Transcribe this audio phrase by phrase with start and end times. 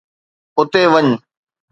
[0.57, 1.05] اتي وڃ.